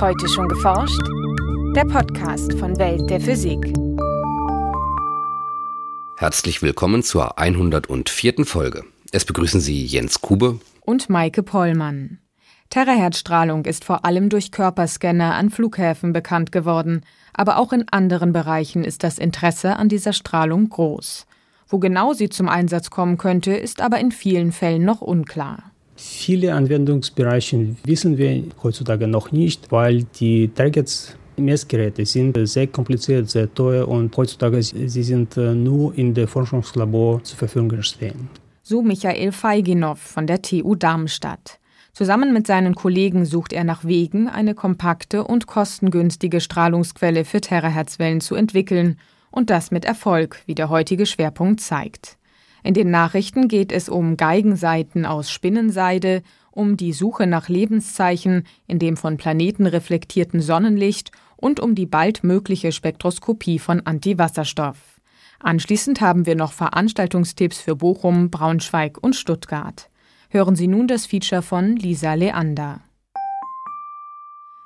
Heute 0.00 0.28
schon 0.28 0.48
geforscht? 0.48 1.00
Der 1.76 1.84
Podcast 1.84 2.52
von 2.58 2.76
Welt 2.78 3.08
der 3.08 3.20
Physik. 3.20 3.72
Herzlich 6.18 6.62
willkommen 6.62 7.04
zur 7.04 7.38
104. 7.38 8.44
Folge. 8.44 8.84
Es 9.12 9.24
begrüßen 9.24 9.60
Sie 9.60 9.84
Jens 9.84 10.20
Kube 10.20 10.58
und 10.80 11.08
Maike 11.08 11.44
Pollmann. 11.44 12.18
Terahertzstrahlung 12.70 13.64
ist 13.66 13.84
vor 13.84 14.04
allem 14.04 14.30
durch 14.30 14.50
Körperscanner 14.50 15.34
an 15.34 15.50
Flughäfen 15.50 16.12
bekannt 16.12 16.50
geworden, 16.50 17.02
aber 17.32 17.58
auch 17.58 17.72
in 17.72 17.86
anderen 17.90 18.32
Bereichen 18.32 18.82
ist 18.82 19.04
das 19.04 19.18
Interesse 19.18 19.76
an 19.76 19.88
dieser 19.88 20.12
Strahlung 20.12 20.68
groß. 20.70 21.26
Wo 21.68 21.78
genau 21.78 22.14
sie 22.14 22.28
zum 22.28 22.48
Einsatz 22.48 22.90
kommen 22.90 23.16
könnte, 23.16 23.54
ist 23.54 23.80
aber 23.80 24.00
in 24.00 24.10
vielen 24.10 24.50
Fällen 24.50 24.84
noch 24.84 25.02
unklar. 25.02 25.70
Viele 25.96 26.54
Anwendungsbereiche 26.54 27.76
wissen 27.84 28.18
wir 28.18 28.42
heutzutage 28.62 29.06
noch 29.06 29.30
nicht, 29.32 29.70
weil 29.70 30.04
die 30.18 30.48
Targets 30.48 31.16
Messgeräte 31.36 32.04
sind 32.06 32.36
sehr 32.46 32.66
kompliziert, 32.66 33.28
sehr 33.30 33.52
teuer 33.52 33.88
und 33.88 34.16
heutzutage 34.16 34.62
sie 34.62 35.02
sind 35.02 35.36
äh, 35.36 35.54
nur 35.54 35.96
in 35.96 36.14
der 36.14 36.28
Forschungslabor 36.28 37.22
zur 37.24 37.38
Verfügung 37.38 37.82
stehen. 37.82 38.28
So 38.62 38.82
Michael 38.82 39.32
Feiginov 39.32 39.98
von 39.98 40.26
der 40.26 40.42
TU 40.42 40.74
Darmstadt. 40.74 41.58
Zusammen 41.92 42.32
mit 42.32 42.46
seinen 42.46 42.74
Kollegen 42.74 43.24
sucht 43.24 43.52
er 43.52 43.62
nach 43.62 43.84
Wegen, 43.84 44.28
eine 44.28 44.54
kompakte 44.54 45.22
und 45.24 45.46
kostengünstige 45.46 46.40
Strahlungsquelle 46.40 47.24
für 47.24 47.40
Terahertzwellen 47.40 48.20
zu 48.20 48.34
entwickeln 48.34 48.98
und 49.30 49.50
das 49.50 49.70
mit 49.70 49.84
Erfolg, 49.84 50.42
wie 50.46 50.54
der 50.54 50.70
heutige 50.70 51.06
Schwerpunkt 51.06 51.60
zeigt. 51.60 52.16
In 52.64 52.72
den 52.72 52.90
Nachrichten 52.90 53.46
geht 53.46 53.72
es 53.72 53.90
um 53.90 54.16
Geigenseiten 54.16 55.04
aus 55.04 55.30
Spinnenseide, 55.30 56.22
um 56.50 56.78
die 56.78 56.94
Suche 56.94 57.26
nach 57.26 57.50
Lebenszeichen 57.50 58.44
in 58.66 58.78
dem 58.78 58.96
von 58.96 59.18
Planeten 59.18 59.66
reflektierten 59.66 60.40
Sonnenlicht 60.40 61.10
und 61.36 61.60
um 61.60 61.74
die 61.74 61.84
bald 61.84 62.24
mögliche 62.24 62.72
Spektroskopie 62.72 63.58
von 63.58 63.80
Antiwasserstoff. 63.84 64.78
Anschließend 65.40 66.00
haben 66.00 66.24
wir 66.24 66.36
noch 66.36 66.52
Veranstaltungstipps 66.52 67.60
für 67.60 67.76
Bochum, 67.76 68.30
Braunschweig 68.30 68.96
und 68.98 69.14
Stuttgart. 69.14 69.90
Hören 70.30 70.56
Sie 70.56 70.66
nun 70.66 70.88
das 70.88 71.04
Feature 71.04 71.42
von 71.42 71.76
Lisa 71.76 72.14
Leander. 72.14 72.80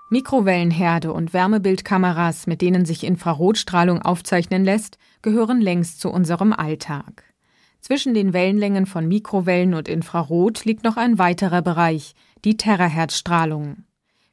Mikrowellenherde 0.09 1.13
und 1.13 1.35
Wärmebildkameras, 1.35 2.47
mit 2.47 2.63
denen 2.63 2.85
sich 2.85 3.03
Infrarotstrahlung 3.03 4.01
aufzeichnen 4.03 4.65
lässt, 4.65 4.99
gehören 5.21 5.61
längst 5.61 6.01
zu 6.01 6.11
unserem 6.11 6.53
Alltag. 6.53 7.28
Zwischen 7.81 8.15
den 8.15 8.33
Wellenlängen 8.33 8.87
von 8.87 9.07
Mikrowellen 9.09 9.75
und 9.75 9.89
Infrarot 9.89 10.65
liegt 10.65 10.85
noch 10.85 10.97
ein 10.97 11.19
weiterer 11.19 11.63
Bereich, 11.63 12.15
die 12.45 12.57
Terahertzstrahlung. 12.57 13.85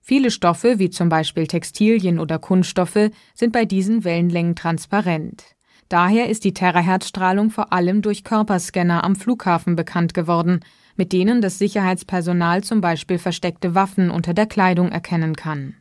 Viele 0.02 0.30
Stoffe, 0.30 0.78
wie 0.78 0.90
zum 0.90 1.10
Beispiel 1.10 1.48
Textilien 1.48 2.20
oder 2.20 2.38
Kunststoffe, 2.38 3.10
sind 3.34 3.52
bei 3.52 3.66
diesen 3.66 4.04
Wellenlängen 4.04 4.56
transparent. 4.56 5.44
Daher 5.90 6.30
ist 6.30 6.44
die 6.44 6.54
Terahertzstrahlung 6.54 7.52
vor 7.52 7.72
allem 7.72 8.02
durch 8.02 8.24
Körperscanner 8.24 9.04
am 9.04 9.16
Flughafen 9.16 9.76
bekannt 9.76 10.14
geworden, 10.14 10.62
mit 10.96 11.14
denen 11.14 11.42
das 11.42 11.60
Sicherheitspersonal 11.60 12.64
zum 12.64 12.82
Beispiel 12.82 13.18
versteckte 13.18 13.76
Waffen 13.76 14.10
unter 14.10 14.34
der 14.34 14.48
Kleidung 14.48 14.92
erkennen 14.92 15.36
kann. 15.36 15.76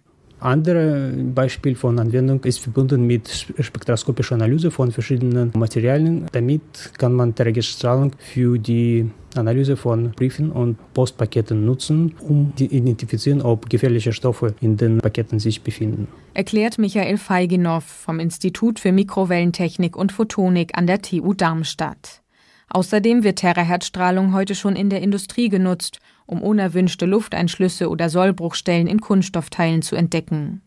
Andere 0.44 1.10
Beispiel 1.34 1.74
von 1.74 1.98
Anwendung 1.98 2.44
ist 2.44 2.58
verbunden 2.58 3.06
mit 3.06 3.30
spektroskopischer 3.58 4.34
Analyse 4.34 4.70
von 4.70 4.92
verschiedenen 4.92 5.50
Materialien. 5.56 6.26
Damit 6.32 6.60
kann 6.98 7.14
man 7.14 7.34
Trägerstrahlung 7.34 8.12
für 8.18 8.58
die 8.58 9.10
Analyse 9.36 9.78
von 9.78 10.10
Briefen 10.10 10.52
und 10.52 10.76
Postpaketen 10.92 11.64
nutzen, 11.64 12.14
um 12.28 12.52
zu 12.56 12.64
identifizieren, 12.64 13.40
ob 13.40 13.70
gefährliche 13.70 14.12
Stoffe 14.12 14.54
in 14.60 14.76
den 14.76 14.98
Paketen 14.98 15.38
sich 15.38 15.62
befinden. 15.62 16.08
Erklärt 16.34 16.76
Michael 16.76 17.16
Feiginov 17.16 17.84
vom 17.84 18.20
Institut 18.20 18.78
für 18.78 18.92
Mikrowellentechnik 18.92 19.96
und 19.96 20.12
Photonik 20.12 20.76
an 20.76 20.86
der 20.86 21.00
TU 21.00 21.32
Darmstadt. 21.32 22.20
Außerdem 22.68 23.24
wird 23.24 23.38
Terahertzstrahlung 23.38 24.34
heute 24.34 24.54
schon 24.54 24.76
in 24.76 24.90
der 24.90 25.00
Industrie 25.00 25.48
genutzt, 25.48 26.00
um 26.26 26.42
unerwünschte 26.42 27.06
Lufteinschlüsse 27.06 27.88
oder 27.88 28.08
Sollbruchstellen 28.08 28.86
in 28.86 29.00
Kunststoffteilen 29.00 29.82
zu 29.82 29.96
entdecken. 29.96 30.62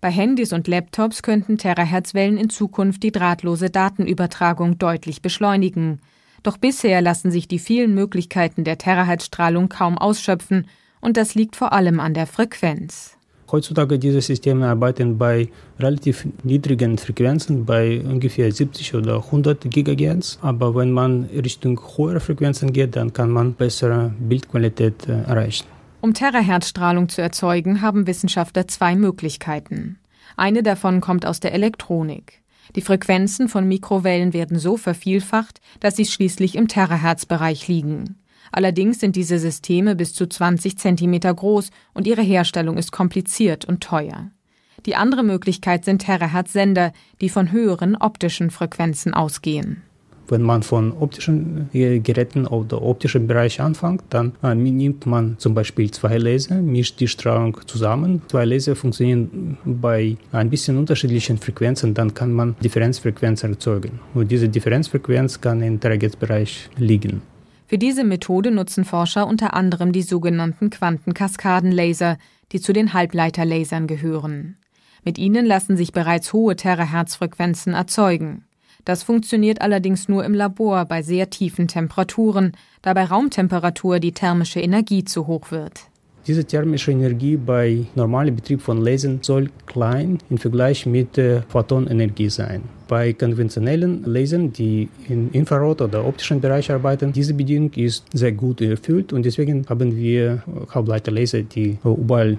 Bei 0.00 0.10
Handys 0.10 0.52
und 0.52 0.66
Laptops 0.66 1.22
könnten 1.22 1.58
Terahertzwellen 1.58 2.36
in 2.36 2.50
Zukunft 2.50 3.02
die 3.04 3.12
drahtlose 3.12 3.70
Datenübertragung 3.70 4.78
deutlich 4.78 5.22
beschleunigen. 5.22 6.00
Doch 6.42 6.56
bisher 6.56 7.00
lassen 7.00 7.30
sich 7.30 7.46
die 7.46 7.60
vielen 7.60 7.94
Möglichkeiten 7.94 8.64
der 8.64 8.78
Terahertzstrahlung 8.78 9.68
kaum 9.68 9.96
ausschöpfen, 9.98 10.66
und 11.00 11.16
das 11.16 11.34
liegt 11.34 11.56
vor 11.56 11.72
allem 11.72 12.00
an 12.00 12.14
der 12.14 12.26
Frequenz. 12.26 13.16
Heutzutage 13.52 13.98
diese 13.98 14.22
Systeme 14.22 14.66
arbeiten 14.66 15.18
bei 15.18 15.48
relativ 15.78 16.26
niedrigen 16.42 16.96
Frequenzen, 16.96 17.66
bei 17.66 18.00
ungefähr 18.00 18.50
70 18.50 18.94
oder 18.94 19.16
100 19.16 19.70
GHz. 19.70 20.38
Aber 20.40 20.74
wenn 20.74 20.90
man 20.90 21.24
Richtung 21.26 21.78
höhere 21.96 22.20
Frequenzen 22.20 22.72
geht, 22.72 22.96
dann 22.96 23.12
kann 23.12 23.30
man 23.30 23.52
bessere 23.52 24.14
Bildqualität 24.18 25.06
äh, 25.06 25.24
erreichen. 25.24 25.66
Um 26.00 26.14
Terahertzstrahlung 26.14 27.10
zu 27.10 27.20
erzeugen, 27.20 27.82
haben 27.82 28.06
Wissenschaftler 28.06 28.66
zwei 28.68 28.96
Möglichkeiten. 28.96 29.98
Eine 30.36 30.62
davon 30.62 31.02
kommt 31.02 31.26
aus 31.26 31.38
der 31.38 31.52
Elektronik. 31.52 32.40
Die 32.74 32.80
Frequenzen 32.80 33.48
von 33.48 33.68
Mikrowellen 33.68 34.32
werden 34.32 34.58
so 34.58 34.78
vervielfacht, 34.78 35.60
dass 35.80 35.96
sie 35.96 36.06
schließlich 36.06 36.54
im 36.56 36.68
Terahertzbereich 36.68 37.68
liegen. 37.68 38.16
Allerdings 38.52 39.00
sind 39.00 39.16
diese 39.16 39.38
Systeme 39.38 39.96
bis 39.96 40.12
zu 40.12 40.26
20 40.26 40.78
Zentimeter 40.78 41.32
groß 41.34 41.70
und 41.94 42.06
ihre 42.06 42.22
Herstellung 42.22 42.76
ist 42.76 42.92
kompliziert 42.92 43.64
und 43.64 43.82
teuer. 43.82 44.30
Die 44.86 44.94
andere 44.94 45.22
Möglichkeit 45.22 45.84
sind 45.84 46.02
Terahertz-Sender, 46.02 46.92
die 47.20 47.28
von 47.28 47.50
höheren 47.50 47.96
optischen 47.96 48.50
Frequenzen 48.50 49.14
ausgehen. 49.14 49.82
Wenn 50.28 50.42
man 50.42 50.62
von 50.62 50.92
optischen 50.92 51.68
äh, 51.72 51.98
Geräten 51.98 52.46
oder 52.46 52.80
optischen 52.80 53.26
Bereich 53.26 53.60
anfängt, 53.60 54.02
dann 54.10 54.32
äh, 54.42 54.54
nimmt 54.54 55.04
man 55.04 55.36
zum 55.38 55.54
Beispiel 55.54 55.90
zwei 55.90 56.16
Laser, 56.16 56.56
mischt 56.56 57.00
die 57.00 57.08
Strahlung 57.08 57.58
zusammen. 57.66 58.22
Zwei 58.28 58.44
Laser 58.44 58.76
funktionieren 58.76 59.58
bei 59.64 60.16
ein 60.30 60.48
bisschen 60.48 60.78
unterschiedlichen 60.78 61.38
Frequenzen, 61.38 61.92
dann 61.92 62.14
kann 62.14 62.32
man 62.32 62.56
Differenzfrequenz 62.62 63.42
erzeugen. 63.42 64.00
Und 64.14 64.30
diese 64.30 64.48
Differenzfrequenz 64.48 65.40
kann 65.40 65.60
im 65.60 65.80
Terahertz-Bereich 65.80 66.70
liegen. 66.78 67.20
Für 67.72 67.78
diese 67.78 68.04
Methode 68.04 68.50
nutzen 68.50 68.84
Forscher 68.84 69.26
unter 69.26 69.54
anderem 69.54 69.92
die 69.92 70.02
sogenannten 70.02 70.68
Quantenkaskadenlaser, 70.68 72.18
die 72.52 72.60
zu 72.60 72.74
den 72.74 72.92
Halbleiterlasern 72.92 73.86
gehören. 73.86 74.58
Mit 75.06 75.16
ihnen 75.16 75.46
lassen 75.46 75.78
sich 75.78 75.90
bereits 75.90 76.34
hohe 76.34 76.54
Terahertzfrequenzen 76.54 77.72
erzeugen. 77.72 78.44
Das 78.84 79.02
funktioniert 79.02 79.62
allerdings 79.62 80.06
nur 80.06 80.22
im 80.22 80.34
Labor 80.34 80.84
bei 80.84 81.00
sehr 81.00 81.30
tiefen 81.30 81.66
Temperaturen, 81.66 82.52
da 82.82 82.92
bei 82.92 83.04
Raumtemperatur 83.04 84.00
die 84.00 84.12
thermische 84.12 84.60
Energie 84.60 85.04
zu 85.04 85.26
hoch 85.26 85.50
wird. 85.50 85.80
Diese 86.26 86.44
thermische 86.44 86.90
Energie 86.90 87.38
bei 87.38 87.86
normalem 87.94 88.36
Betrieb 88.36 88.60
von 88.60 88.82
Lasern 88.82 89.20
soll 89.22 89.48
klein 89.64 90.18
im 90.28 90.36
Vergleich 90.36 90.84
mit 90.84 91.16
der 91.16 91.44
Photonenergie 91.44 92.28
sein. 92.28 92.64
Bei 92.92 93.14
konventionellen 93.14 94.02
Lasern, 94.04 94.52
die 94.52 94.86
im 95.08 95.30
Infrarot- 95.32 95.80
oder 95.80 96.04
optischen 96.04 96.42
Bereich 96.42 96.70
arbeiten, 96.70 97.10
diese 97.10 97.32
Bedingung 97.32 97.72
ist 97.74 98.04
sehr 98.12 98.32
gut 98.32 98.60
erfüllt 98.60 99.14
und 99.14 99.24
deswegen 99.24 99.64
haben 99.66 99.96
wir 99.96 100.42
Halbleiterlaser, 100.68 101.40
die 101.40 101.78
überall 101.84 102.36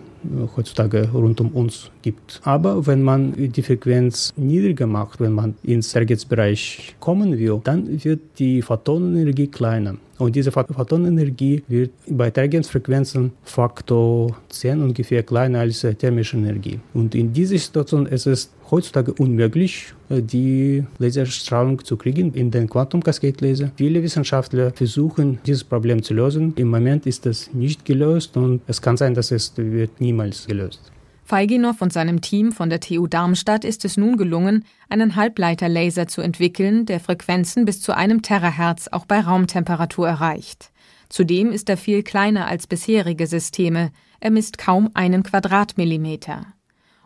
heutzutage 0.55 1.09
rund 1.11 1.41
um 1.41 1.49
uns 1.53 1.89
gibt. 2.03 2.39
Aber 2.43 2.85
wenn 2.85 3.01
man 3.01 3.33
die 3.35 3.63
Frequenz 3.63 4.31
niedriger 4.37 4.85
macht, 4.85 5.19
wenn 5.19 5.33
man 5.33 5.55
ins 5.63 5.91
Targetsbereich 5.91 6.97
kommen 6.99 7.39
will, 7.39 7.59
dann 7.63 8.03
wird 8.03 8.19
die 8.37 8.61
Photonenergie 8.61 9.47
kleiner. 9.47 9.95
Und 10.19 10.35
diese 10.35 10.51
Photonenergie 10.51 11.63
wird 11.67 11.89
bei 12.07 12.29
Targetfrequenzen 12.29 13.31
Faktor 13.43 14.37
10 14.49 14.83
ungefähr 14.83 15.23
kleiner 15.23 15.61
als 15.61 15.81
thermische 15.97 16.37
Energie. 16.37 16.79
Und 16.93 17.15
in 17.15 17.33
dieser 17.33 17.57
Situation 17.57 18.05
ist 18.05 18.27
es 18.27 18.51
heutzutage 18.73 19.13
unmöglich, 19.13 19.93
die 20.09 20.83
Laserstrahlung 20.97 21.85
zu 21.85 21.95
kriegen 21.95 22.33
in 22.33 22.49
den 22.49 22.67
Quantum 22.67 23.03
Cascade 23.03 23.37
Laser. 23.39 23.71
Viele 23.75 24.01
Wissenschaftler 24.01 24.71
versuchen, 24.71 25.37
dieses 25.45 25.63
Problem 25.63 26.01
zu 26.01 26.15
lösen. 26.15 26.53
Im 26.55 26.69
Moment 26.69 27.05
ist 27.05 27.27
das 27.27 27.53
nicht 27.53 27.85
gelöst 27.85 28.35
und 28.35 28.61
es 28.65 28.81
kann 28.81 28.97
sein, 28.97 29.13
dass 29.13 29.29
es 29.29 29.53
wird 29.55 30.01
niemals 30.01 30.47
gelöst. 30.47 30.91
Feiginov 31.23 31.81
und 31.81 31.93
seinem 31.93 32.19
Team 32.21 32.51
von 32.51 32.69
der 32.69 32.79
TU 32.79 33.05
Darmstadt 33.07 33.63
ist 33.63 33.85
es 33.85 33.95
nun 33.95 34.17
gelungen, 34.17 34.65
einen 34.89 35.15
Halbleiterlaser 35.15 36.07
zu 36.07 36.21
entwickeln, 36.21 36.87
der 36.87 36.99
Frequenzen 36.99 37.65
bis 37.65 37.79
zu 37.79 37.95
einem 37.95 38.23
Terahertz 38.23 38.89
auch 38.91 39.05
bei 39.05 39.21
Raumtemperatur 39.21 40.07
erreicht. 40.07 40.71
Zudem 41.09 41.51
ist 41.51 41.69
er 41.69 41.77
viel 41.77 42.01
kleiner 42.01 42.47
als 42.47 42.65
bisherige 42.65 43.27
Systeme. 43.27 43.91
Er 44.19 44.31
misst 44.31 44.57
kaum 44.57 44.89
einen 44.95 45.21
Quadratmillimeter. 45.21 46.47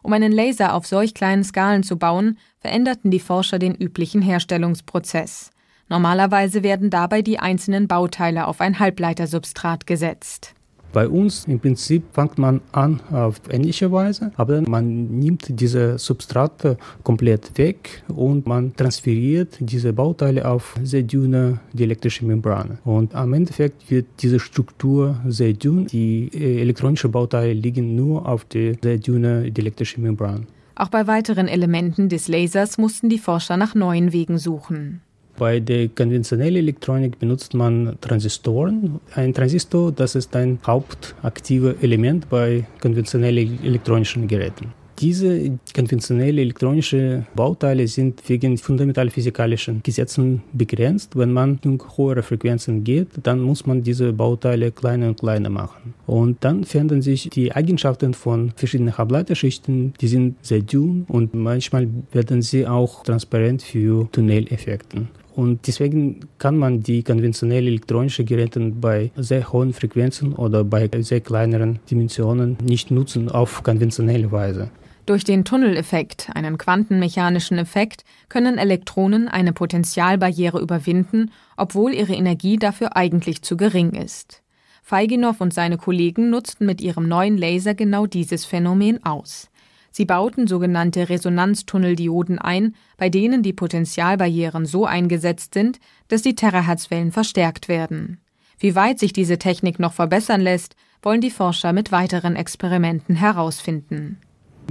Um 0.01 0.13
einen 0.13 0.31
Laser 0.31 0.73
auf 0.73 0.85
solch 0.85 1.13
kleinen 1.13 1.43
Skalen 1.43 1.83
zu 1.83 1.97
bauen, 1.97 2.37
veränderten 2.59 3.11
die 3.11 3.19
Forscher 3.19 3.59
den 3.59 3.75
üblichen 3.75 4.21
Herstellungsprozess. 4.21 5.51
Normalerweise 5.89 6.63
werden 6.63 6.89
dabei 6.89 7.21
die 7.21 7.39
einzelnen 7.39 7.87
Bauteile 7.87 8.47
auf 8.47 8.61
ein 8.61 8.79
Halbleitersubstrat 8.79 9.87
gesetzt. 9.87 10.53
Bei 10.97 11.07
uns 11.07 11.45
im 11.45 11.59
Prinzip 11.59 12.05
fängt 12.11 12.39
man 12.39 12.59
an 12.71 12.99
auf 13.11 13.39
ähnliche 13.51 13.91
Weise, 13.91 14.31
aber 14.35 14.67
man 14.67 15.19
nimmt 15.19 15.45
diese 15.47 15.99
Substrate 15.99 16.75
komplett 17.03 17.55
weg 17.59 18.01
und 18.07 18.47
man 18.47 18.75
transferiert 18.75 19.57
diese 19.59 19.93
Bauteile 19.93 20.49
auf 20.49 20.73
sehr 20.81 21.03
dünne 21.03 21.59
dielektrische 21.71 22.25
Membrane. 22.25 22.79
Und 22.83 23.13
am 23.13 23.33
Endeffekt 23.33 23.91
wird 23.91 24.07
diese 24.23 24.39
Struktur 24.39 25.17
sehr 25.27 25.53
dünn. 25.53 25.85
Die 25.85 26.31
äh, 26.33 26.61
elektronischen 26.61 27.11
Bauteile 27.11 27.53
liegen 27.53 27.95
nur 27.95 28.27
auf 28.27 28.45
der 28.45 28.73
sehr 28.81 28.97
dünnen 28.97 29.53
dielektrische 29.53 30.01
Membran. 30.01 30.47
Auch 30.73 30.89
bei 30.89 31.05
weiteren 31.05 31.47
Elementen 31.47 32.09
des 32.09 32.27
Lasers 32.27 32.79
mussten 32.79 33.07
die 33.07 33.19
Forscher 33.19 33.55
nach 33.55 33.75
neuen 33.75 34.13
Wegen 34.13 34.39
suchen. 34.39 35.01
Bei 35.37 35.59
der 35.59 35.87
konventionellen 35.89 36.55
Elektronik 36.55 37.19
benutzt 37.19 37.53
man 37.53 37.95
Transistoren. 38.01 38.99
Ein 39.13 39.35
Transistor, 39.35 39.91
das 39.91 40.15
ist 40.15 40.35
ein 40.35 40.57
hauptaktives 40.65 41.75
Element 41.81 42.27
bei 42.27 42.65
konventionellen 42.81 43.59
elektronischen 43.63 44.27
Geräten. 44.27 44.73
Diese 44.99 45.59
konventionellen 45.75 46.39
elektronischen 46.39 47.27
Bauteile 47.35 47.87
sind 47.87 48.27
wegen 48.27 48.57
fundamental 48.57 49.11
physikalischen 49.11 49.83
Gesetzen 49.83 50.41
begrenzt. 50.53 51.15
Wenn 51.15 51.33
man 51.33 51.59
in 51.63 51.79
höhere 51.95 52.23
Frequenzen 52.23 52.83
geht, 52.83 53.09
dann 53.21 53.39
muss 53.39 53.67
man 53.67 53.83
diese 53.83 54.11
Bauteile 54.13 54.71
kleiner 54.71 55.09
und 55.09 55.19
kleiner 55.19 55.51
machen. 55.51 55.93
Und 56.07 56.43
dann 56.43 56.63
verändern 56.63 57.03
sich 57.03 57.29
die 57.29 57.51
Eigenschaften 57.51 58.15
von 58.15 58.53
verschiedenen 58.55 58.97
Halbleiterschichten. 58.97 59.93
Die 60.01 60.07
sind 60.07 60.43
sehr 60.43 60.61
dünn 60.61 61.05
und 61.07 61.35
manchmal 61.35 61.87
werden 62.11 62.41
sie 62.41 62.65
auch 62.65 63.03
transparent 63.03 63.61
für 63.61 64.09
Tunneleffekte. 64.11 65.05
Und 65.37 65.67
deswegen 65.67 66.21
kann 66.39 66.57
man 66.57 66.81
die 66.81 67.03
konventionellen 67.03 67.67
elektronischen 67.67 68.25
Geräte 68.25 68.59
bei 68.59 69.11
sehr 69.15 69.53
hohen 69.53 69.71
Frequenzen 69.71 70.33
oder 70.33 70.63
bei 70.63 70.89
sehr 71.01 71.21
kleineren 71.21 71.77
Dimensionen 71.91 72.57
nicht 72.63 72.89
nutzen 72.89 73.29
auf 73.29 73.61
konventionelle 73.61 74.31
Weise. 74.31 74.71
Durch 75.05 75.23
den 75.23 75.45
Tunneleffekt, 75.45 76.31
einen 76.33 76.57
quantenmechanischen 76.57 77.59
Effekt, 77.59 78.03
können 78.29 78.57
Elektronen 78.57 79.27
eine 79.27 79.53
Potentialbarriere 79.53 80.59
überwinden, 80.59 81.29
obwohl 81.55 81.93
ihre 81.93 82.15
Energie 82.15 82.57
dafür 82.57 82.97
eigentlich 82.97 83.43
zu 83.43 83.57
gering 83.57 83.91
ist. 83.91 84.41
Feiginow 84.81 85.39
und 85.39 85.53
seine 85.53 85.77
Kollegen 85.77 86.31
nutzten 86.31 86.65
mit 86.65 86.81
ihrem 86.81 87.07
neuen 87.07 87.37
Laser 87.37 87.75
genau 87.75 88.07
dieses 88.07 88.43
Phänomen 88.45 89.05
aus. 89.05 89.51
Sie 89.97 90.05
bauten 90.05 90.45
sogenannte 90.45 91.09
Resonanztunneldioden 91.09 92.37
ein, 92.37 92.75
bei 92.97 93.09
denen 93.09 93.41
die 93.41 93.51
Potentialbarrieren 93.51 94.67
so 94.67 94.85
eingesetzt 94.85 95.55
sind, 95.55 95.79
dass 96.07 96.21
die 96.21 96.35
Terahertzwellen 96.35 97.11
verstärkt 97.11 97.67
werden. 97.67 98.21
Wie 98.59 98.75
weit 98.75 98.99
sich 98.99 99.11
diese 99.11 99.39
Technik 99.39 99.79
noch 99.79 99.93
verbessern 99.93 100.39
lässt, 100.39 100.75
wollen 101.01 101.19
die 101.19 101.31
Forscher 101.31 101.73
mit 101.73 101.91
weiteren 101.91 102.35
Experimenten 102.35 103.15
herausfinden. 103.15 104.19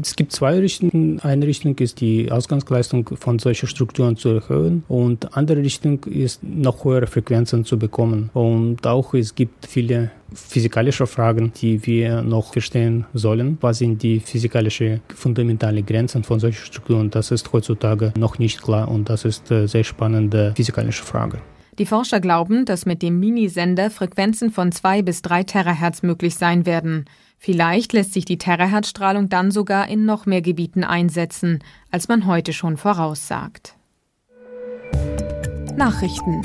Es 0.00 0.14
gibt 0.14 0.32
zwei 0.32 0.58
Richtungen. 0.58 1.20
Eine 1.20 1.46
Richtung 1.46 1.76
ist 1.78 2.00
die 2.00 2.30
Ausgangsleistung 2.30 3.08
von 3.18 3.38
solchen 3.38 3.66
Strukturen 3.66 4.16
zu 4.16 4.28
erhöhen 4.30 4.84
und 4.88 5.36
andere 5.36 5.58
Richtung 5.58 6.04
ist 6.04 6.42
noch 6.42 6.84
höhere 6.84 7.06
Frequenzen 7.06 7.64
zu 7.64 7.78
bekommen. 7.78 8.30
Und 8.34 8.86
auch 8.86 9.14
es 9.14 9.34
gibt 9.34 9.66
viele 9.66 10.10
physikalische 10.34 11.06
Fragen, 11.06 11.52
die 11.60 11.86
wir 11.86 12.22
noch 12.22 12.52
verstehen 12.52 13.06
sollen. 13.14 13.58
Was 13.60 13.78
sind 13.78 14.02
die 14.02 14.20
physikalischen 14.20 15.00
fundamentalen 15.14 15.86
Grenzen 15.86 16.24
von 16.24 16.40
solchen 16.40 16.64
Strukturen? 16.64 17.10
Das 17.10 17.30
ist 17.30 17.52
heutzutage 17.52 18.12
noch 18.18 18.38
nicht 18.38 18.62
klar 18.62 18.88
und 18.88 19.08
das 19.08 19.24
ist 19.24 19.50
eine 19.50 19.68
sehr 19.68 19.84
spannende 19.84 20.52
physikalische 20.56 21.04
Frage. 21.04 21.38
Die 21.78 21.86
Forscher 21.86 22.20
glauben, 22.20 22.64
dass 22.64 22.86
mit 22.86 23.02
dem 23.02 23.20
Minisender 23.20 23.90
Frequenzen 23.90 24.50
von 24.50 24.72
zwei 24.72 25.02
bis 25.02 25.20
drei 25.20 25.42
Terahertz 25.42 26.02
möglich 26.02 26.34
sein 26.36 26.64
werden. 26.64 27.04
Vielleicht 27.38 27.92
lässt 27.92 28.12
sich 28.12 28.24
die 28.24 28.38
Terahertzstrahlung 28.38 29.28
dann 29.28 29.50
sogar 29.50 29.88
in 29.88 30.04
noch 30.04 30.26
mehr 30.26 30.42
Gebieten 30.42 30.84
einsetzen, 30.84 31.62
als 31.90 32.08
man 32.08 32.26
heute 32.26 32.52
schon 32.52 32.76
voraussagt. 32.76 33.74
Nachrichten 35.76 36.42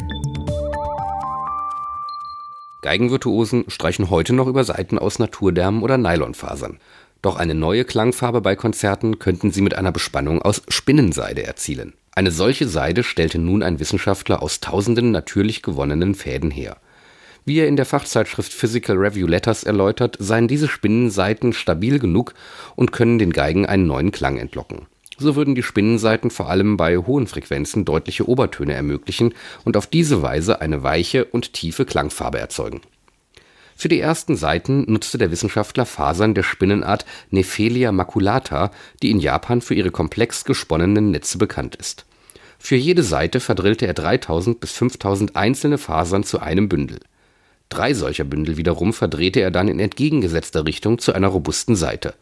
Geigenvirtuosen 2.81 3.65
streichen 3.69 4.09
heute 4.09 4.33
noch 4.33 4.47
über 4.47 4.63
Saiten 4.63 4.97
aus 4.97 5.19
Naturdärmen 5.19 5.83
oder 5.83 5.97
Nylonfasern. 5.97 6.79
Doch 7.21 7.35
eine 7.35 7.53
neue 7.53 7.85
Klangfarbe 7.85 8.41
bei 8.41 8.55
Konzerten 8.55 9.19
könnten 9.19 9.51
sie 9.51 9.61
mit 9.61 9.75
einer 9.75 9.91
Bespannung 9.91 10.41
aus 10.41 10.63
Spinnenseide 10.67 11.43
erzielen. 11.43 11.93
Eine 12.13 12.31
solche 12.31 12.67
Seide 12.67 13.03
stellte 13.03 13.37
nun 13.37 13.61
ein 13.61 13.79
Wissenschaftler 13.79 14.41
aus 14.41 14.59
tausenden 14.59 15.11
natürlich 15.11 15.61
gewonnenen 15.61 16.15
Fäden 16.15 16.49
her. 16.49 16.77
Wie 17.43 17.57
er 17.57 17.67
in 17.67 17.75
der 17.75 17.85
Fachzeitschrift 17.85 18.53
Physical 18.53 18.97
Review 18.97 19.25
Letters 19.25 19.63
erläutert, 19.63 20.15
seien 20.19 20.47
diese 20.47 20.67
Spinnenseiten 20.67 21.53
stabil 21.53 21.97
genug 21.97 22.35
und 22.75 22.91
können 22.91 23.17
den 23.17 23.33
Geigen 23.33 23.65
einen 23.65 23.87
neuen 23.87 24.11
Klang 24.11 24.37
entlocken. 24.37 24.85
So 25.17 25.35
würden 25.35 25.55
die 25.55 25.63
Spinnenseiten 25.63 26.29
vor 26.29 26.49
allem 26.49 26.77
bei 26.77 26.97
hohen 26.97 27.25
Frequenzen 27.25 27.83
deutliche 27.83 28.27
Obertöne 28.27 28.73
ermöglichen 28.73 29.33
und 29.65 29.75
auf 29.75 29.87
diese 29.87 30.21
Weise 30.21 30.61
eine 30.61 30.83
weiche 30.83 31.25
und 31.25 31.53
tiefe 31.53 31.85
Klangfarbe 31.85 32.39
erzeugen. 32.39 32.81
Für 33.75 33.89
die 33.89 33.99
ersten 33.99 34.35
Seiten 34.35 34.85
nutzte 34.91 35.17
der 35.17 35.31
Wissenschaftler 35.31 35.87
Fasern 35.87 36.35
der 36.35 36.43
Spinnenart 36.43 37.05
Nephelia 37.31 37.91
maculata, 37.91 38.69
die 39.01 39.09
in 39.09 39.19
Japan 39.19 39.61
für 39.61 39.73
ihre 39.73 39.89
komplex 39.89 40.45
gesponnenen 40.45 41.09
Netze 41.09 41.39
bekannt 41.39 41.75
ist. 41.75 42.05
Für 42.59 42.75
jede 42.75 43.01
Seite 43.01 43.39
verdrillte 43.39 43.87
er 43.87 43.95
3000 43.95 44.59
bis 44.59 44.71
5000 44.73 45.35
einzelne 45.35 45.79
Fasern 45.79 46.23
zu 46.23 46.39
einem 46.39 46.69
Bündel 46.69 46.99
Drei 47.71 47.93
solcher 47.93 48.25
Bündel 48.25 48.57
wiederum 48.57 48.91
verdrehte 48.91 49.39
er 49.39 49.49
dann 49.49 49.69
in 49.69 49.79
entgegengesetzter 49.79 50.65
Richtung 50.65 50.99
zu 50.99 51.13
einer 51.13 51.29
robusten 51.29 51.77
Seite. 51.77 52.15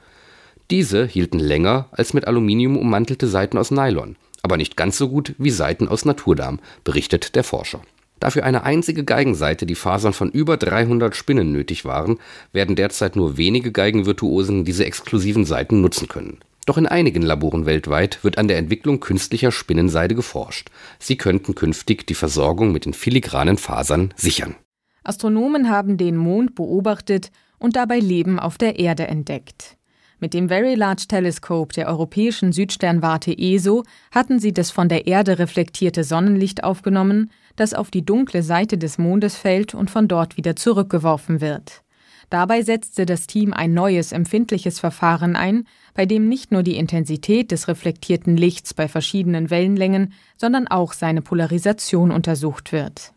Diese 0.69 1.07
hielten 1.07 1.39
länger 1.39 1.87
als 1.91 2.13
mit 2.13 2.27
Aluminium 2.27 2.77
ummantelte 2.77 3.27
Seiten 3.27 3.57
aus 3.57 3.71
Nylon, 3.71 4.15
aber 4.43 4.57
nicht 4.57 4.77
ganz 4.77 4.99
so 4.99 5.09
gut 5.09 5.33
wie 5.39 5.49
Seiten 5.49 5.87
aus 5.87 6.05
Naturdarm, 6.05 6.59
berichtet 6.83 7.35
der 7.35 7.43
Forscher. 7.43 7.81
Da 8.19 8.29
für 8.29 8.43
eine 8.43 8.61
einzige 8.61 9.03
Geigenseite 9.03 9.65
die 9.65 9.73
Fasern 9.73 10.13
von 10.13 10.29
über 10.29 10.55
300 10.55 11.15
Spinnen 11.15 11.51
nötig 11.51 11.83
waren, 11.83 12.19
werden 12.53 12.75
derzeit 12.75 13.15
nur 13.15 13.37
wenige 13.37 13.71
Geigenvirtuosen 13.71 14.65
diese 14.65 14.85
exklusiven 14.85 15.45
Seiten 15.45 15.81
nutzen 15.81 16.07
können. 16.07 16.37
Doch 16.67 16.77
in 16.77 16.85
einigen 16.85 17.23
Laboren 17.23 17.65
weltweit 17.65 18.23
wird 18.23 18.37
an 18.37 18.47
der 18.47 18.59
Entwicklung 18.59 18.99
künstlicher 18.99 19.51
Spinnenseide 19.51 20.13
geforscht. 20.13 20.69
Sie 20.99 21.17
könnten 21.17 21.55
künftig 21.55 22.05
die 22.05 22.13
Versorgung 22.13 22.71
mit 22.71 22.85
den 22.85 22.93
filigranen 22.93 23.57
Fasern 23.57 24.13
sichern. 24.15 24.55
Astronomen 25.03 25.69
haben 25.69 25.97
den 25.97 26.17
Mond 26.17 26.55
beobachtet 26.55 27.31
und 27.57 27.75
dabei 27.75 27.99
Leben 27.99 28.39
auf 28.39 28.57
der 28.57 28.79
Erde 28.79 29.07
entdeckt. 29.07 29.77
Mit 30.21 30.33
dem 30.33 30.49
Very 30.49 30.75
Large 30.75 31.05
Telescope 31.07 31.73
der 31.73 31.87
europäischen 31.87 32.51
Südsternwarte 32.51 33.37
ESO 33.37 33.83
hatten 34.11 34.39
sie 34.39 34.51
das 34.51 34.69
von 34.69 34.89
der 34.89 35.07
Erde 35.07 35.39
reflektierte 35.39 36.03
Sonnenlicht 36.03 36.63
aufgenommen, 36.63 37.31
das 37.55 37.73
auf 37.73 37.89
die 37.89 38.03
dunkle 38.03 38.43
Seite 38.43 38.77
des 38.77 38.97
Mondes 38.97 39.37
fällt 39.37 39.73
und 39.73 39.89
von 39.89 40.09
dort 40.09 40.35
wieder 40.35 40.57
zurückgeworfen 40.57 41.39
wird. 41.39 41.83
Dabei 42.29 42.61
setzte 42.61 43.05
das 43.05 43.27
Team 43.27 43.53
ein 43.53 43.73
neues 43.73 44.11
empfindliches 44.11 44.79
Verfahren 44.79 45.35
ein, 45.35 45.65
bei 45.93 46.05
dem 46.05 46.27
nicht 46.27 46.51
nur 46.51 46.63
die 46.63 46.75
Intensität 46.75 47.51
des 47.51 47.67
reflektierten 47.67 48.37
Lichts 48.37 48.73
bei 48.73 48.87
verschiedenen 48.87 49.49
Wellenlängen, 49.49 50.13
sondern 50.37 50.67
auch 50.67 50.93
seine 50.93 51.21
Polarisation 51.21 52.11
untersucht 52.11 52.71
wird. 52.71 53.13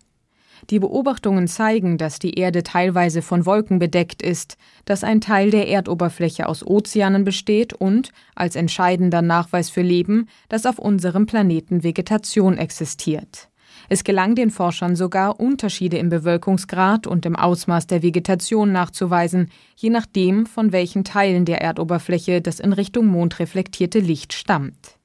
Die 0.71 0.79
Beobachtungen 0.79 1.49
zeigen, 1.49 1.99
dass 1.99 2.19
die 2.19 2.35
Erde 2.35 2.63
teilweise 2.63 3.21
von 3.21 3.47
Wolken 3.47 3.79
bedeckt 3.79 4.23
ist, 4.23 4.57
dass 4.85 5.05
ein 5.05 5.21
Teil 5.21 5.51
der 5.51 5.69
Erdoberfläche 5.69 6.49
aus 6.49 6.65
Ozeanen 6.65 7.25
besteht 7.25 7.73
und, 7.73 8.13
als 8.35 8.57
entscheidender 8.57 9.23
Nachweis 9.23 9.71
für 9.71 9.83
Leben, 9.83 10.29
dass 10.49 10.67
auf 10.67 10.79
unserem 10.79 11.27
Planeten 11.27 11.83
Vegetation 11.83 12.59
existiert. 12.59 13.49
Es 13.89 14.05
gelang 14.05 14.35
den 14.35 14.51
Forschern 14.51 14.97
sogar, 14.97 15.41
Unterschiede 15.41 15.99
im 15.99 16.09
Bewölkungsgrad 16.09 17.07
und 17.07 17.27
im 17.27 17.37
Ausmaß 17.37 17.87
der 17.89 18.03
Vegetation 18.03 18.73
nachzuweisen, 18.73 19.51
je 19.77 19.91
nachdem, 19.91 20.47
von 20.47 20.73
welchen 20.73 21.05
Teilen 21.05 21.45
der 21.45 21.61
Erdoberfläche 21.61 22.41
das 22.41 22.61
in 22.61 22.73
Richtung 22.73 23.07
Mond 23.07 23.39
reflektierte 23.39 23.99
Licht 23.99 24.33
stammt. 24.33 24.99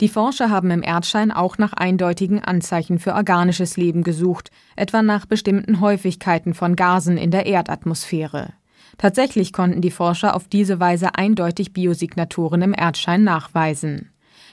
Die 0.00 0.08
Forscher 0.08 0.48
haben 0.50 0.70
im 0.70 0.82
Erdschein 0.82 1.32
auch 1.32 1.58
nach 1.58 1.72
eindeutigen 1.72 2.42
Anzeichen 2.42 3.00
für 3.00 3.14
organisches 3.14 3.76
Leben 3.76 4.04
gesucht, 4.04 4.50
etwa 4.76 5.02
nach 5.02 5.26
bestimmten 5.26 5.80
Häufigkeiten 5.80 6.54
von 6.54 6.76
Gasen 6.76 7.16
in 7.16 7.32
der 7.32 7.46
Erdatmosphäre. 7.46 8.52
Tatsächlich 8.96 9.52
konnten 9.52 9.80
die 9.80 9.90
Forscher 9.90 10.36
auf 10.36 10.46
diese 10.46 10.78
Weise 10.78 11.16
eindeutig 11.16 11.72
Biosignaturen 11.72 12.62
im 12.62 12.74
Erdschein 12.76 13.24
nachweisen. 13.24 14.10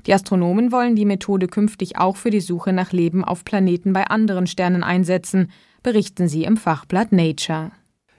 Die 0.08 0.14
Astronomen 0.14 0.72
wollen 0.72 0.96
die 0.96 1.06
Methode 1.06 1.48
künftig 1.48 1.98
auch 1.98 2.18
für 2.18 2.32
die 2.32 2.42
Suche 2.42 2.74
nach 2.74 2.92
Leben 2.92 3.24
auf 3.24 3.46
Planeten 3.46 3.94
bei 3.94 4.06
anderen 4.06 4.48
Sternen 4.48 4.84
einsetzen, 4.84 5.52
berichten 5.84 6.28
sie 6.28 6.44
im 6.44 6.58
Fachblatt 6.58 7.12
Nature. 7.12 7.72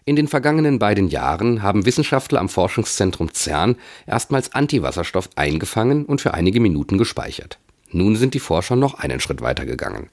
In 0.09 0.15
den 0.15 0.29
vergangenen 0.29 0.79
beiden 0.79 1.09
Jahren 1.09 1.63
haben 1.63 1.85
Wissenschaftler 1.85 2.39
am 2.39 2.49
Forschungszentrum 2.49 3.35
CERN 3.35 3.75
erstmals 4.07 4.55
Antiwasserstoff 4.55 5.31
eingefangen 5.35 6.05
und 6.05 6.21
für 6.21 6.33
einige 6.33 6.61
Minuten 6.61 6.97
gespeichert. 6.97 7.59
Nun 7.91 8.15
sind 8.15 8.33
die 8.35 8.39
Forscher 8.39 8.77
noch 8.77 8.95
einen 8.95 9.19
Schritt 9.19 9.41
weiter 9.41 9.67
gegangen. 9.67 10.09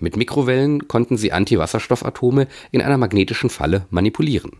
Mit 0.00 0.16
Mikrowellen 0.16 0.88
konnten 0.88 1.16
sie 1.16 1.30
Antiwasserstoffatome 1.30 2.48
in 2.72 2.82
einer 2.82 2.98
magnetischen 2.98 3.48
Falle 3.48 3.86
manipulieren. 3.88 4.50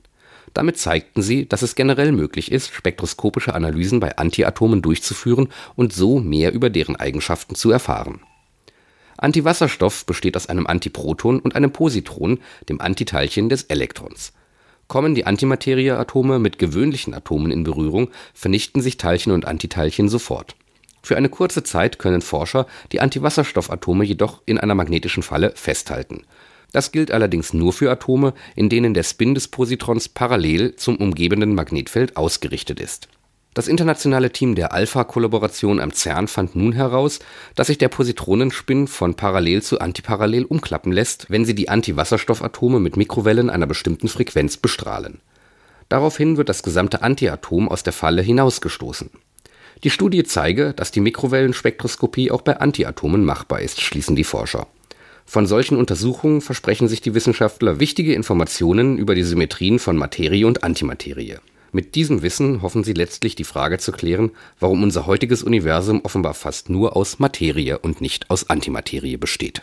Damit 0.55 0.79
zeigten 0.79 1.21
sie, 1.21 1.49
dass 1.49 1.63
es 1.63 1.75
generell 1.75 2.13
möglich 2.13 2.53
ist, 2.53 2.73
spektroskopische 2.73 3.55
Analysen 3.55 3.99
bei 3.99 4.17
Antiatomen 4.17 4.83
durchzuführen 4.83 5.49
und 5.75 5.95
so 5.95 6.21
mehr 6.21 6.53
über 6.53 6.71
deren 6.71 6.95
Eigenschaften 6.95 7.57
zu 7.57 7.73
erfahren. 7.73 8.21
Antiwasserstoff 9.17 10.07
besteht 10.07 10.37
aus 10.37 10.49
einem 10.49 10.69
Antiproton 10.69 11.41
und 11.41 11.57
einem 11.57 11.73
Positron, 11.73 12.39
dem 12.69 12.81
Antiteilchen 12.81 13.49
des 13.49 13.65
Elektrons. 13.65 14.33
Kommen 14.89 15.15
die 15.15 15.27
Antimaterieatome 15.27 16.39
mit 16.39 16.59
gewöhnlichen 16.59 17.15
Atomen 17.15 17.51
in 17.51 17.65
Berührung, 17.65 18.11
vernichten 18.35 18.81
sich 18.81 18.97
Teilchen 18.97 19.33
und 19.33 19.47
Antiteilchen 19.47 20.09
sofort. 20.09 20.55
Für 21.03 21.17
eine 21.17 21.29
kurze 21.29 21.63
Zeit 21.63 21.99
können 21.99 22.21
Forscher 22.21 22.67
die 22.93 23.01
Antiwasserstoffatome 23.01 24.05
jedoch 24.05 24.43
in 24.47 24.59
einer 24.59 24.75
magnetischen 24.75 25.23
Falle 25.23 25.53
festhalten 25.55 26.25
das 26.77 26.93
gilt 26.93 27.11
allerdings 27.11 27.55
nur 27.55 27.73
für 27.73 27.91
Atome, 27.91 28.35
in 28.55 28.69
denen 28.69 28.93
der 28.93 29.03
Spin 29.03 29.35
des 29.35 29.49
Positrons 29.49 30.11
parallel 30.11 30.77
zum 30.77 30.97
umgebenden 30.97 31.55
Magnetfeld 31.55 32.19
ausgerichtet 32.19 32.81
ist. 32.81 33.09
Das 33.57 33.69
internationale 33.69 34.33
Team 34.33 34.55
der 34.55 34.75
Alpha-Kollaboration 34.75 35.81
am 35.81 35.91
CERN 35.91 36.29
fand 36.29 36.57
nun 36.57 36.75
heraus, 36.75 37.21
dass 37.55 37.69
sich 37.69 37.79
der 37.79 37.89
Positronenspin 37.89 38.87
von 38.87 39.15
parallel 39.15 39.63
zu 39.63 39.81
antiparallel 39.81 40.45
umklappen 40.45 40.93
lässt, 40.93 41.31
wenn 41.31 41.47
sie 41.47 41.55
die 41.55 41.71
Antiwasserstoffatome 41.71 42.81
mit 42.81 42.99
Mikrowellen 42.99 43.49
einer 43.49 43.67
bestimmten 43.67 44.09
Frequenz 44.09 44.59
bestrahlen. 44.59 45.21
Daraufhin 45.89 46.37
wird 46.37 46.51
das 46.51 46.63
gesamte 46.63 47.01
Antiatom 47.01 47.71
aus 47.71 47.83
der 47.83 47.95
Falle 47.95 48.21
hinausgestoßen. 48.21 49.09
Die 49.85 49.91
Studie 49.91 50.25
zeige, 50.25 50.75
dass 50.75 50.91
die 50.91 51.01
Mikrowellenspektroskopie 51.01 52.31
auch 52.31 52.43
bei 52.43 52.59
Antiatomen 52.59 53.25
machbar 53.25 53.63
ist, 53.63 53.81
schließen 53.81 54.17
die 54.17 54.25
Forscher 54.25 54.67
von 55.29 55.47
solchen 55.47 55.77
Untersuchungen 55.77 56.41
versprechen 56.41 56.87
sich 56.87 57.01
die 57.01 57.15
Wissenschaftler 57.15 57.81
wichtige 57.81 58.15
Informationen 58.15 58.97
über 58.97 59.17
die 59.17 59.25
Symmetrien 59.25 59.81
von 59.81 59.97
Materie 59.97 60.47
und 60.47 60.63
Antimaterie. 60.63 61.39
Mit 61.77 61.95
diesem 61.95 62.23
Wissen 62.23 62.63
hoffen 62.63 62.85
sie 62.85 62.95
letztlich 62.95 63.35
die 63.35 63.45
Frage 63.45 63.77
zu 63.77 63.93
klären, 63.93 64.31
warum 64.59 64.83
unser 64.83 65.05
heutiges 65.05 65.43
Universum 65.43 66.01
offenbar 66.05 66.33
fast 66.33 66.71
nur 66.71 66.97
aus 66.97 67.19
Materie 67.19 67.79
und 67.79 68.01
nicht 68.01 68.31
aus 68.31 68.49
Antimaterie 68.49 69.19
besteht 69.19 69.61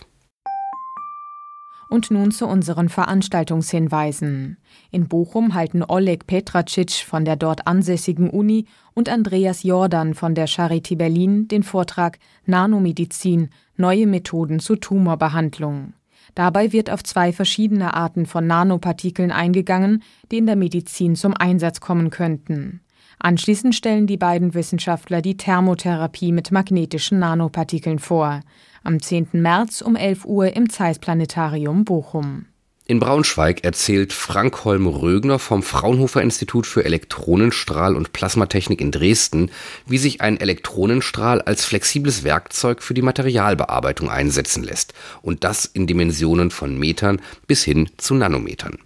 und 1.90 2.12
nun 2.12 2.30
zu 2.30 2.46
unseren 2.46 2.90
Veranstaltungshinweisen. 2.90 4.58
In 4.92 5.08
Bochum 5.08 5.56
halten 5.56 5.84
Oleg 5.84 6.28
Petracic 6.28 6.92
von 6.92 7.26
der 7.26 7.36
dort 7.36 7.66
ansässigen 7.66 8.30
Uni 8.30 8.66
und 8.94 9.10
Andreas 9.10 9.64
Jordan 9.64 10.14
von 10.14 10.36
der 10.36 10.48
Charité 10.48 10.96
Berlin 10.96 11.48
den 11.48 11.64
Vortrag 11.64 12.20
Nanomedizin 12.46 13.50
Neue 13.76 14.06
Methoden 14.06 14.60
zur 14.60 14.80
Tumorbehandlung. 14.80 15.94
Dabei 16.36 16.72
wird 16.72 16.90
auf 16.90 17.04
zwei 17.04 17.32
verschiedene 17.32 17.94
Arten 17.94 18.26
von 18.26 18.48
Nanopartikeln 18.48 19.32
eingegangen, 19.32 20.04
die 20.32 20.38
in 20.38 20.46
der 20.46 20.56
Medizin 20.56 21.16
zum 21.16 21.34
Einsatz 21.34 21.80
kommen 21.80 22.10
könnten. 22.10 22.82
Anschließend 23.20 23.76
stellen 23.76 24.08
die 24.08 24.18
beiden 24.18 24.54
Wissenschaftler 24.54 25.22
die 25.22 25.38
Thermotherapie 25.38 26.32
mit 26.32 26.52
magnetischen 26.52 27.20
Nanopartikeln 27.20 28.00
vor 28.00 28.42
am 28.84 29.02
10. 29.02 29.30
März 29.34 29.82
um 29.82 29.96
11 29.96 30.26
Uhr 30.26 30.56
im 30.56 30.70
Zeiss 30.70 31.00
Planetarium 31.00 31.86
Bochum. 31.86 32.48
In 32.86 33.00
Braunschweig 33.00 33.64
erzählt 33.64 34.12
Frank 34.12 34.66
Holm-Rögner 34.66 35.40
vom 35.40 35.64
Fraunhofer 35.64 36.22
Institut 36.22 36.68
für 36.68 36.84
Elektronenstrahl- 36.84 37.96
und 37.96 38.12
Plasmatechnik 38.12 38.82
in 38.82 38.92
Dresden, 38.92 39.52
wie 39.86 39.98
sich 39.98 40.20
ein 40.20 40.38
Elektronenstrahl 40.38 41.42
als 41.42 41.64
flexibles 41.64 42.26
Werkzeug 42.26 42.84
für 42.84 42.94
die 42.94 43.02
Materialbearbeitung 43.02 44.10
einsetzen 44.10 44.64
lässt 44.64 44.94
und 45.22 45.46
das 45.46 45.64
in 45.64 45.88
Dimensionen 45.88 46.52
von 46.52 46.78
Metern 46.78 47.22
bis 47.48 47.64
hin 47.64 47.90
zu 47.96 48.16
Nanometern. 48.16 48.78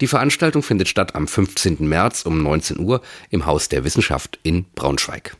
Die 0.00 0.06
Veranstaltung 0.06 0.62
findet 0.62 0.86
statt 0.86 1.16
am 1.16 1.26
15. 1.26 1.78
März 1.80 2.22
um 2.22 2.44
19 2.44 2.78
Uhr 2.78 3.02
im 3.30 3.44
Haus 3.44 3.68
der 3.68 3.82
Wissenschaft 3.82 4.38
in 4.44 4.66
Braunschweig. 4.76 5.36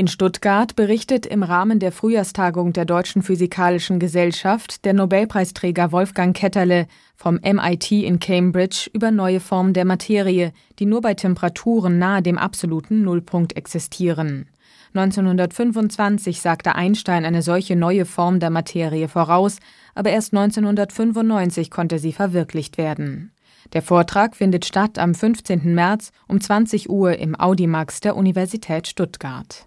In 0.00 0.08
Stuttgart 0.08 0.76
berichtet 0.76 1.26
im 1.26 1.42
Rahmen 1.42 1.78
der 1.78 1.92
Frühjahrstagung 1.92 2.72
der 2.72 2.86
Deutschen 2.86 3.22
Physikalischen 3.22 4.00
Gesellschaft 4.00 4.86
der 4.86 4.94
Nobelpreisträger 4.94 5.92
Wolfgang 5.92 6.34
Ketterle 6.34 6.86
vom 7.16 7.34
MIT 7.34 7.92
in 7.92 8.18
Cambridge 8.18 8.88
über 8.94 9.10
neue 9.10 9.40
Formen 9.40 9.74
der 9.74 9.84
Materie, 9.84 10.54
die 10.78 10.86
nur 10.86 11.02
bei 11.02 11.12
Temperaturen 11.12 11.98
nahe 11.98 12.22
dem 12.22 12.38
absoluten 12.38 13.02
Nullpunkt 13.02 13.58
existieren. 13.58 14.48
1925 14.94 16.40
sagte 16.40 16.76
Einstein 16.76 17.26
eine 17.26 17.42
solche 17.42 17.76
neue 17.76 18.06
Form 18.06 18.40
der 18.40 18.48
Materie 18.48 19.06
voraus, 19.06 19.58
aber 19.94 20.08
erst 20.08 20.32
1995 20.32 21.70
konnte 21.70 21.98
sie 21.98 22.14
verwirklicht 22.14 22.78
werden. 22.78 23.32
Der 23.74 23.82
Vortrag 23.82 24.34
findet 24.34 24.64
statt 24.64 24.98
am 24.98 25.14
15. 25.14 25.74
März 25.74 26.10
um 26.26 26.40
20 26.40 26.88
Uhr 26.88 27.18
im 27.18 27.38
Audimax 27.38 28.00
der 28.00 28.16
Universität 28.16 28.88
Stuttgart. 28.88 29.66